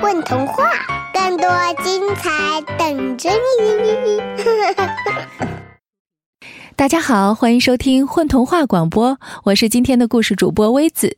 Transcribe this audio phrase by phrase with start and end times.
[0.00, 0.62] 问童话，
[1.12, 1.48] 更多
[1.82, 3.28] 精彩等着
[3.60, 4.20] 你！
[6.76, 11.16] 大家好，欢迎收听混童话广播，我是今天的故事主播微子。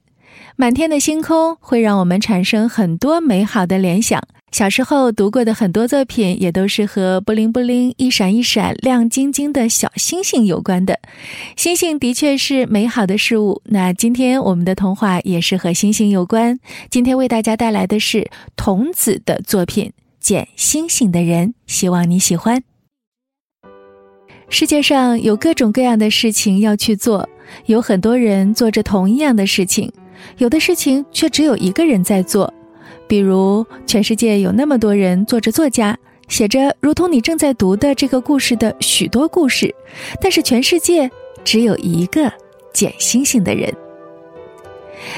[0.57, 4.23] 满天的星空会让我们产生很多美好的联想。
[4.51, 10.99] 小时候读过的很多作品，也都是和布灵布灵、一闪一闪、亮晶晶的小星星有关的。
[11.57, 13.63] 星星的确是美好的事物。
[13.67, 16.59] 那今天我们的童话也是和星星有关。
[16.91, 19.87] 今天为大家带来的是童子的作品
[20.19, 22.63] 《捡星星的人》，希望你喜欢。
[24.49, 27.29] 世界上有各种各样的事情要去做，
[27.67, 29.93] 有很多人做着同一样的事情，
[30.39, 32.53] 有的事情却只有一个人在做。
[33.11, 39.75] 比如，全世界有那么多人做着作家，写着如同你正在读的这个故事的许多故事，
[40.23, 41.11] 但是全世界
[41.43, 42.33] 只有一个
[42.73, 43.75] 捡星星的人。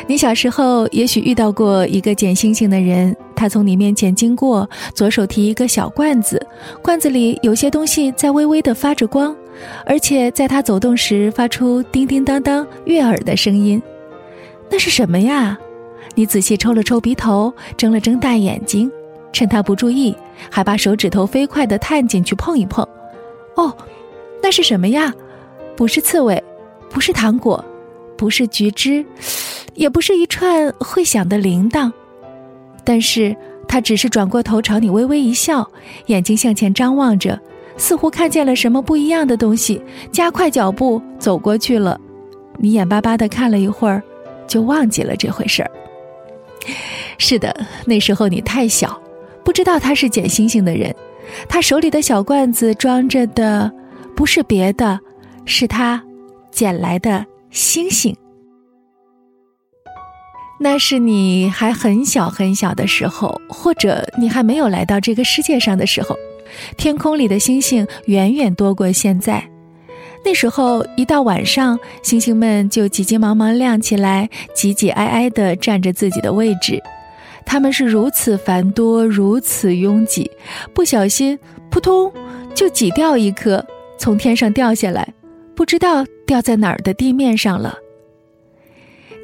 [0.07, 6.41] 你小时候也许遇到过一个捡星星的人，他从你面前经过，左手提一个小罐子，
[6.81, 9.37] 罐子里有些东西在微微的发着光，
[9.85, 13.83] 而且在他走动时发出叮叮当当悦耳的声音。
[14.71, 15.59] 那是什么呀？
[16.15, 18.91] 你仔细抽了抽鼻头，睁了睁大眼睛，
[19.33, 20.15] 趁他不注意，
[20.51, 22.87] 还把手指头飞快地探进去碰一碰。
[23.57, 23.75] 哦，
[24.43, 25.13] 那是什么呀？
[25.77, 26.43] 不是刺猬，
[26.91, 27.65] 不是糖果，
[28.17, 29.05] 不是橘汁，
[29.75, 31.91] 也不是一串会响的铃铛。
[32.85, 33.35] 但是
[33.67, 35.67] 他只是转过头朝你微微一笑，
[36.07, 37.41] 眼睛向前张望着，
[37.79, 41.99] 似乎看见了什么不一样的东西，加快脚步走过去了。
[42.59, 44.03] 你眼巴巴地看了一会儿，
[44.47, 45.71] 就忘记了这回事儿。
[47.19, 47.55] 是的，
[47.87, 49.01] 那时候你太小，
[49.45, 50.95] 不知道他是捡星星的人。
[51.49, 53.73] 他手里的小罐子装着的
[54.15, 54.99] 不是别的，
[55.45, 56.03] 是他
[56.51, 58.15] 捡来的星星。
[60.61, 66.17] 那是你还很小很小的时候，或者你还没有来到这个世界上的时候，
[66.77, 69.52] 天空里的星星远远多过现在。
[70.25, 76.81] 那时候一到晚上，星星们就急急忙忙亮起来，挤挤挨挨地占着自己的位置。
[77.45, 80.31] 他们是如此繁多，如此拥挤，
[80.73, 81.37] 不小心
[81.71, 82.13] 扑通
[82.55, 83.67] 就挤掉一颗，
[83.99, 85.13] 从天上掉下来，
[85.57, 87.77] 不知道掉在哪儿的地面上了。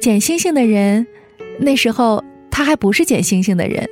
[0.01, 1.07] 捡星星的人，
[1.59, 2.21] 那时候
[2.51, 3.87] 他还不是捡星星的人。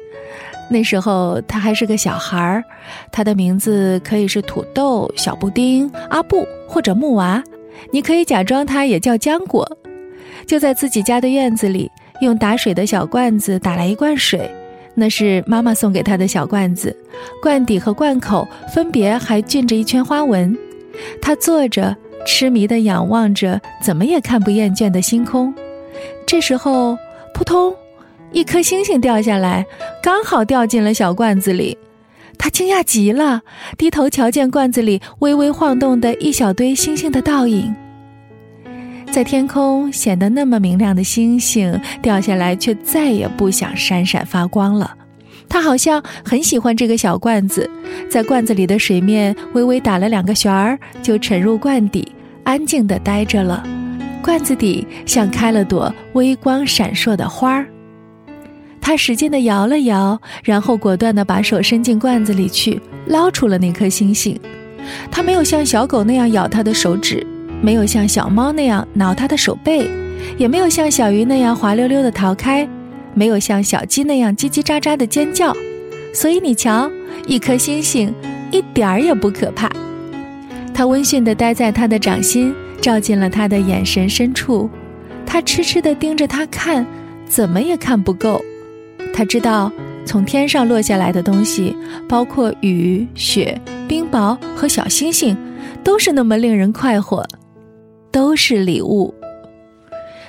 [0.70, 2.64] 那时候他还是个小孩儿，
[3.12, 7.42] 他的名字可以是土豆、小布丁、阿布或者木娃，
[7.92, 9.66] 你可以假装他也叫浆果。
[10.46, 11.90] 就在自己家的院子里，
[12.22, 14.50] 用打水的小罐子打来一罐水，
[14.94, 16.96] 那是妈妈送给他的小罐子，
[17.42, 20.58] 罐底和罐口分别还浸着一圈花纹。
[21.22, 21.96] 他坐着，
[22.26, 25.54] 痴迷地仰望着怎么也看不厌倦的星空。
[26.26, 26.98] 这时候，
[27.34, 27.74] 扑通。
[28.32, 29.66] 一颗星星掉下来，
[30.04, 31.78] 刚好掉进了小罐子里。
[32.38, 33.42] 他惊讶极了，
[33.78, 37.74] 低头瞧见罐子里微微晃动的一小堆星星的倒影。
[39.10, 44.94] 在天空显得那么明亮的星星掉下来，却再也不想闪闪发光了。
[45.50, 47.68] 他好像很喜欢这个小罐子，
[48.10, 52.08] 在罐子里的水面微微打了两个旋儿，就沉入罐底，
[52.44, 53.64] 安静地待着了。
[54.22, 57.66] 罐子底像开了朵微光闪烁的花儿。
[58.88, 64.40] 他使劲地摇了摇，然后果断地把手伸进罐子里去，捞出了那颗星星。
[65.12, 67.28] 他没有像小狗那样咬他的手指，
[67.62, 69.92] 没有像小猫那样挠他的手背，
[70.38, 72.66] 也没有像小鱼那样滑溜溜地逃开，
[73.14, 75.54] 没有像小鸡那样叽叽喳喳地尖叫。
[76.14, 76.90] 所以你瞧，
[77.26, 78.16] 一颗星星
[78.52, 79.70] 一点儿也不可怕。
[80.74, 84.70] 他温驯地待在他的掌心，照进了他的眼神深处。
[85.26, 86.88] 他痴痴地盯着他看，
[87.28, 88.42] 怎么也看不够。
[89.18, 89.72] 他知道，
[90.06, 91.76] 从天上落下来的东西，
[92.08, 95.36] 包括雨、雪、冰雹和小星星，
[95.84, 97.26] 都是那么令人快活，
[98.12, 99.12] 都是礼物。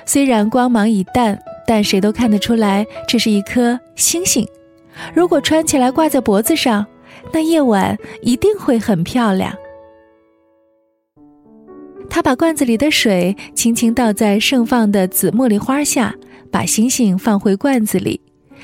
[0.07, 4.43] 虽然光芒已淡，但谁都看得出来，这是一颗星星。
[5.13, 6.83] 如果穿起来挂在脖子上，
[7.31, 9.53] 那夜晚一定会很漂亮。
[12.09, 16.15] 他把罐子里的水轻轻倒在盛放的紫茉莉花下，
[16.51, 18.19] 把星星放回罐子里。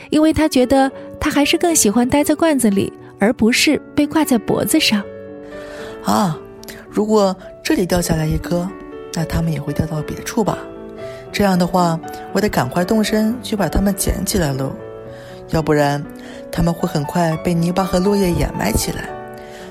[0.10, 5.04] 因为他觉得他还是更喜欢待在罐子里，而不是被挂在脖子上。
[6.04, 6.38] 啊，
[6.90, 8.68] 如果这里掉下来一颗，
[9.14, 10.58] 那它们也会掉到别处吧？
[11.32, 12.00] 这样的话，
[12.32, 14.72] 我得赶快动身去把它们捡起来喽，
[15.50, 16.04] 要不然
[16.52, 19.10] 它们会很快被泥巴和落叶掩埋起来，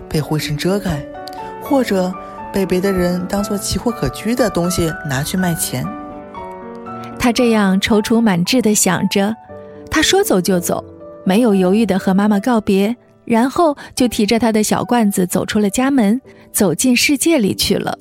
[0.08, 1.02] 被灰尘遮盖，
[1.62, 2.12] 或者
[2.52, 5.86] 被别的人当做奇货可居的东西拿去卖钱。
[7.18, 9.34] 他这样踌躇满志地想着。
[9.94, 10.84] 他说走就走，
[11.24, 16.20] 没有犹豫地和妈妈告别，然后就提着他的小罐子走出了家门，
[16.50, 17.96] 走进世界里去了。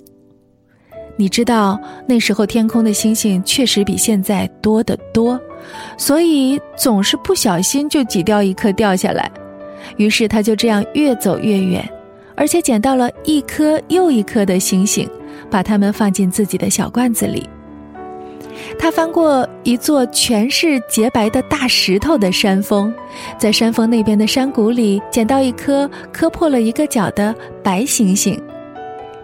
[1.18, 5.40] 你知道那时候天空的星星确实比现在多得多，
[5.96, 9.32] 所以总是不小心就挤掉一颗掉下来。
[9.98, 11.88] 于是他就这样越走越远，
[12.36, 15.08] 而且捡到了一颗又一颗的星星，
[15.52, 17.48] 把它们放进自己的小罐子里。
[18.78, 22.94] 他翻过一座全是洁白的大石头的山峰，
[23.38, 27.34] 在山峰那边的山谷里捡到一颗磕破了一个角的
[27.64, 28.42] 白星星。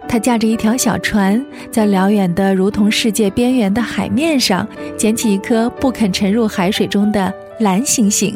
[0.08, 4.68] 他驾着一条小船，在辽远的如同世界边缘的海面上
[4.98, 8.36] 捡起一颗不肯沉入海水中的蓝星星。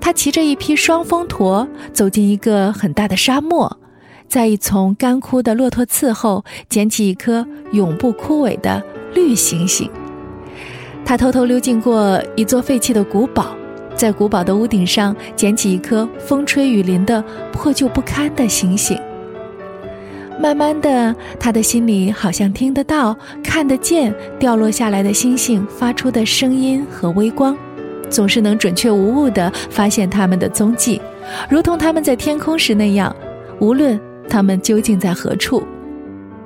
[0.00, 3.78] 他骑着一匹双峰驼，走进一个很大的沙漠，
[4.28, 8.82] 在一丛干枯的骆驼刺后捡起一颗永不枯萎的
[9.12, 9.90] 绿星星。
[11.08, 13.56] 他偷偷溜进过一座废弃的古堡，
[13.94, 19.00] 在古堡的屋顶上捡起一颗风吹雨淋的破旧不堪的星星。
[20.38, 27.56] 慢慢的，他的心里好像听得到、看得见掉落下来的星星发出的声音和微光，
[28.10, 31.00] 总是能准确无误地发现它们的踪迹，
[31.48, 33.16] 如同他们在天空时那样，
[33.60, 35.62] 无论他们究竟在何处。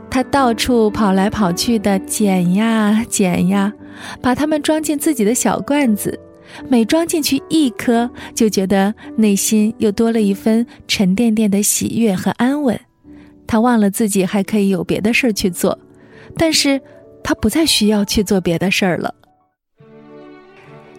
[0.08, 3.72] 他到处跑来跑去的捡呀捡呀，
[4.20, 6.18] 把它们装进自己的小罐子。
[6.68, 12.78] 每装进去一颗，就觉得内心又多了一分沉甸甸的喜悦和安稳。
[13.46, 15.78] 他忘了自己还可以有别的事儿去做，
[16.36, 16.80] 但是
[17.22, 19.14] 他不再需要去做别的事儿了。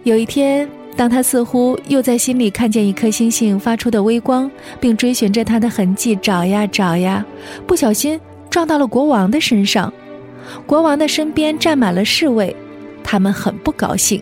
[0.02, 4.50] 有一天，当他似乎又在心里看见一颗星星发出的微光，
[4.80, 7.24] 并追寻着它的痕迹找呀找呀，
[7.66, 8.20] 不小心。
[8.50, 9.92] 撞到了国王的身上，
[10.64, 12.54] 国王的身边站满了侍卫，
[13.04, 14.20] 他们很不高兴，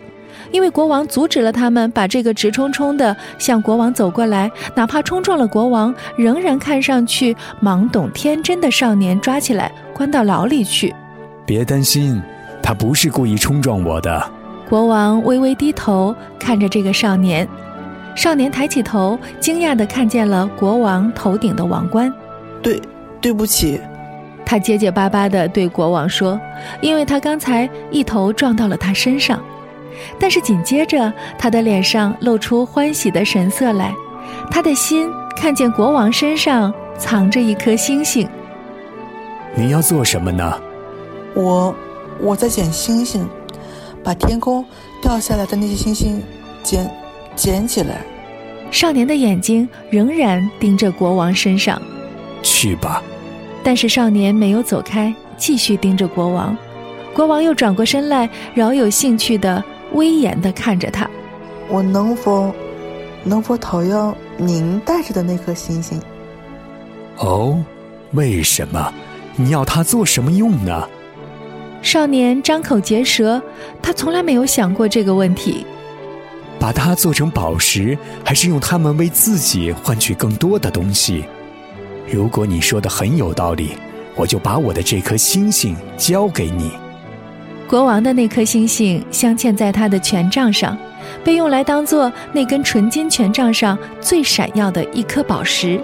[0.51, 10.93] 因为国王阻止了他们把这个直冲冲的向国王走过来，哪怕冲撞了国王，仍然看上去懵懂天真的少年抓起来关到牢里去。
[11.45, 12.21] 别担心，
[12.61, 14.31] 他不是故意冲撞我的。
[14.69, 17.47] 国王微微低头看着这个少年，
[18.15, 22.11] 少年抬起头，惊讶地看见了国王头顶的王冠。
[22.61, 22.81] 对，
[23.21, 23.79] 对不起。
[24.53, 26.39] 他结结巴巴地对国王说
[26.79, 29.43] ：“因为他刚才一头撞到了他身上。”
[30.19, 33.91] 但是紧接着，他的脸上露出欢喜的神色来，
[34.51, 38.29] 他的心看见国王身上藏着一颗星星。
[39.55, 40.61] 你要做什么呢？
[41.33, 41.73] 我，
[42.19, 43.27] 我在捡星星，
[44.03, 44.63] 把天空
[45.01, 46.21] 掉下来的那些星星
[46.61, 46.87] 捡
[47.35, 48.01] 捡起来。
[48.69, 51.81] 少年的眼睛仍然盯着国王身上。
[52.43, 53.01] 去吧。
[53.63, 56.55] 但是少年没有走开，继续盯着国王。
[57.13, 59.63] 国王又转过身来，饶有兴趣的、
[59.93, 61.09] 威严的看着他。
[61.69, 62.53] 我能否，
[63.23, 65.99] 能否讨要您带着的那颗星星？
[67.17, 67.63] 哦，
[68.11, 68.93] 为什么？
[69.35, 70.87] 你要它做什么用呢？
[71.81, 73.41] 少年张口结舌，
[73.81, 75.65] 他从来没有想过这个问题。
[76.59, 81.25] 把它做成宝石，还是用它们为自己换取更多的东西？
[82.11, 83.77] 如果你说的很有道理，
[84.15, 86.71] 我就把我的这颗星星交给你。
[87.67, 90.77] 国王的那颗星星镶嵌在他的权杖上，
[91.23, 95.81] 被用来当做那根纯金权杖上最闪耀的一颗宝石。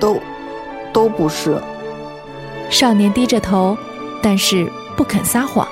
[0.00, 0.18] 都，
[0.92, 1.60] 都不是。
[2.70, 3.76] 少年低着头，
[4.22, 5.68] 但是不肯撒谎。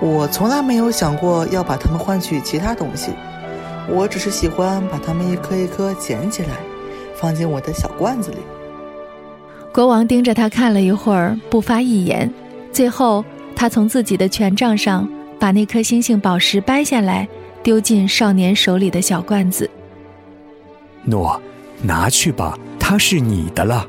[0.00, 3.12] 我从来没有想过要把它们换取其他东西，
[3.88, 6.56] 我只是喜欢把它们一颗一颗捡起来，
[7.14, 8.38] 放进我的小罐子里。
[9.74, 12.32] 国王盯着他看了一会儿，不发一言。
[12.72, 13.24] 最后，
[13.56, 17.26] 他从自己的权杖上把那颗星星宝石掰下来，
[17.60, 19.68] 丢进少年手里的小罐子。
[21.02, 21.42] 诺，
[21.82, 23.84] 拿去吧，它是你的了。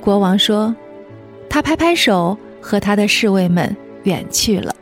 [0.00, 0.74] 国王说，
[1.48, 4.74] 他拍拍手，和他的侍卫们远去了。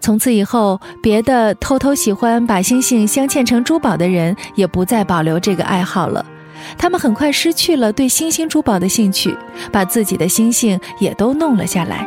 [0.00, 6.24] 从此以后，别的偷偷喜欢把星星镶嵌成珠宝的人，也不再保留这个爱好了。
[6.76, 9.36] 他们很快失去了对星星珠宝的兴趣，
[9.72, 12.06] 把自己的星星也都弄了下来，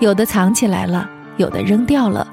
[0.00, 2.26] 有的藏起来了，有的扔掉了，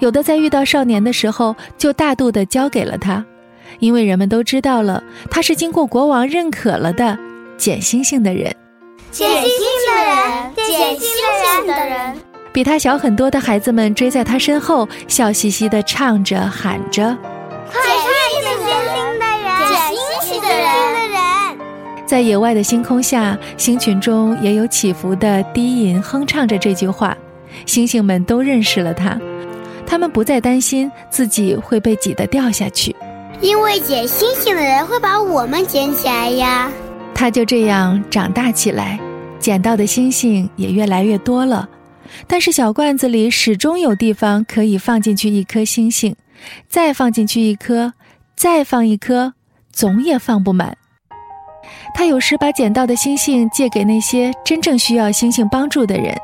[0.00, 3.24] 有的在遇到少年的时候就大度地交给了他，
[3.78, 7.18] 因为人们都知道了他是经过国王认可了的
[7.56, 8.54] 捡星星的人。
[9.10, 11.08] 捡星星的人，捡星
[11.58, 12.14] 星的人。
[12.52, 17.16] 比他小很多的孩子们追在他身后，笑嘻嘻地唱着喊着。
[22.06, 27.16] 在野外的星空下，星群中也有起伏的低吟哼唱着这句话。
[27.66, 29.18] 星星们都认识了它，
[29.86, 32.94] 它们不再担心自己会被挤得掉下去，
[33.40, 36.70] 因为捡星星的人会把我们捡起来呀。
[37.14, 38.98] 它就这样长大起来，
[39.38, 41.68] 捡到的星星也越来越多了。
[42.26, 46.14] 但是小罐子里始终有地方可以放进去一颗星星，
[46.68, 47.92] 再放进去一颗，
[48.36, 49.32] 再放一颗，
[49.72, 50.76] 总也放不满。
[51.94, 56.14] 他有时把捡到的星星借给那些真正需要星星帮助的人。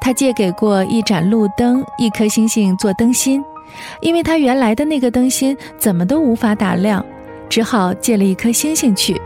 [0.00, 3.44] 他借给过一盏路灯、一颗星星做灯芯，
[4.00, 7.04] 因为他原来的那个灯芯怎么都无法打亮，
[7.48, 9.20] 只好借了一颗星星去。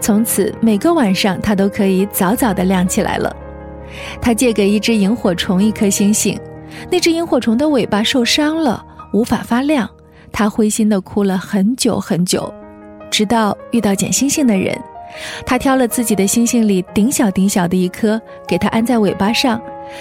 [0.00, 3.34] 从此每个晚上他都可以早早的亮起来了。
[4.20, 6.38] 他借给一只萤火虫一颗星星，
[6.90, 9.88] 那只萤火虫的尾巴受伤了，无法发亮。
[10.32, 12.52] 他灰心的哭了很久很久，
[13.10, 14.78] 直到遇到捡星星的人。
[15.44, 19.60] 他挑了自己的星星里顶小顶小的一颗，给它安在尾巴上。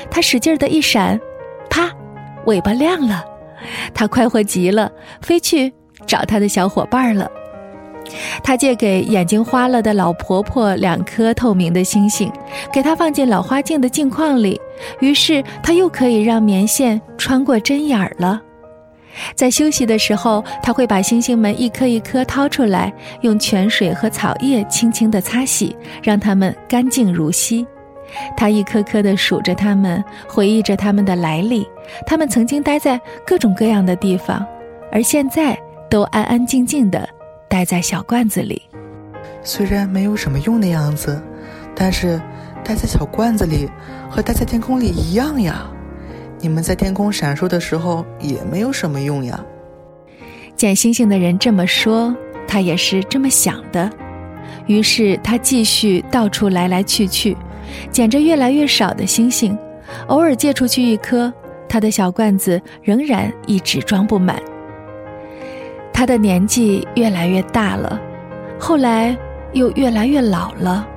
[0.10, 1.20] 他使劲的一闪，
[1.70, 1.92] 啪，
[2.46, 3.24] 尾巴亮了。
[3.94, 4.92] 他快活极了，
[5.22, 5.74] 飞去
[6.06, 7.30] 找他的小伙伴了。
[8.44, 12.32] 他借给眼睛花了的老婆婆两颗透明的星星，
[12.72, 14.62] 给她放进老花镜的镜框里，
[15.00, 18.40] 于是她又可以让棉线穿过针眼儿了。
[19.36, 27.66] 在休息的时候，他会把星星们一颗一颗掏出来，用泉水和草叶轻轻地擦洗，让它们干净如昔。
[28.38, 31.68] 他一颗颗地数着它们，回忆着它们的来历。
[32.06, 34.46] 它们曾经待在各种各样的地方，
[34.92, 35.58] 而现在
[35.90, 37.08] 都安安静静地
[37.50, 38.62] 待在小罐子里。
[39.44, 41.22] 虽然没有什么用的样子，
[41.76, 42.22] 但是
[42.64, 43.70] 待在小罐子里
[44.10, 45.68] 和待在天空里一样呀。
[46.46, 49.44] 你们在天空闪烁的时候也没有什么用呀。
[50.56, 52.16] 捡星星的人这么说，
[52.48, 53.90] 他也是这么想的。
[54.68, 57.36] 于是他继续到处来来去去，
[57.90, 59.58] 捡着越来越少的星星，
[60.06, 61.34] 偶尔借出去一颗，
[61.68, 64.40] 他的小罐子仍然一直装不满。
[65.92, 68.00] 他的年纪越来越大了，
[68.60, 69.18] 后来
[69.54, 70.88] 又越来越老了，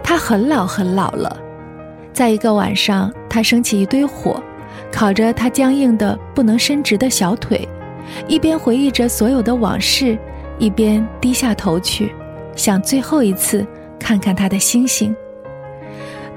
[0.00, 1.36] 他很老很老了。
[2.12, 4.40] 在一个晚上，他升起一堆火。
[4.92, 7.66] 烤着他僵硬的不能伸直的小腿，
[8.26, 10.18] 一边回忆着所有的往事，
[10.58, 12.12] 一边低下头去，
[12.54, 13.66] 想最后一次
[13.98, 15.14] 看看他的星星。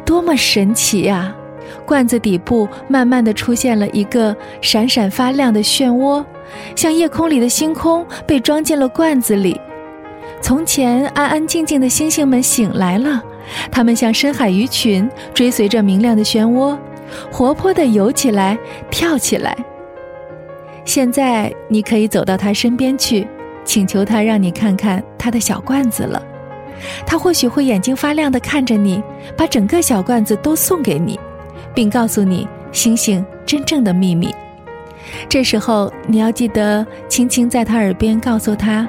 [0.06, 1.36] 多么神奇呀！
[1.86, 6.24] 罐子底部慢慢的出现了一个闪闪发亮的漩涡，
[6.76, 9.60] 像夜空里的星空被装进了罐子里。
[10.40, 13.22] 从前安安静静的星星们醒来了，
[13.72, 16.78] 它们像深海鱼群，追随着明亮的漩涡。
[17.32, 18.58] 活泼地游起来，
[18.89, 19.55] 跳起来。
[20.86, 23.25] 现在你可以走到他身边去，
[23.63, 26.22] 请求他让你看看他的小罐子了。
[27.05, 29.01] 他或许会眼睛发亮地看着你，
[29.38, 31.17] 把整个小罐子都送给你，
[31.74, 34.36] 并告诉你星星真正的秘密。
[35.29, 38.86] 这时候你要记得轻轻在他耳边告诉他，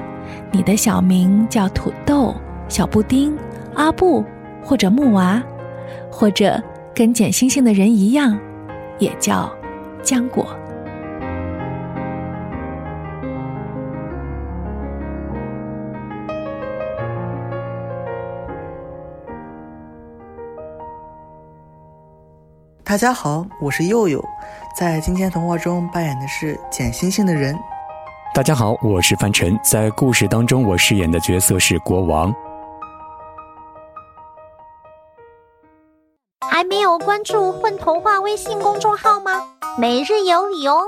[0.51, 2.35] 你的小名叫土豆、
[2.67, 3.37] 小布丁、
[3.75, 4.23] 阿布
[4.61, 5.41] 或者木娃，
[6.11, 6.61] 或者。
[6.95, 8.39] 跟捡星星的人一样，
[8.99, 9.53] 也叫
[10.01, 10.47] 浆果。
[22.85, 24.23] 大家好，我是佑佑，
[24.79, 27.53] 在今天童话中扮演的是捡星星的人。
[28.33, 32.33] 大家好，我是范晨，在故事当中我饰演的角色是国王。
[36.67, 39.43] 没有关注“混童话”微信公众号吗？
[39.77, 40.81] 每日有礼哦！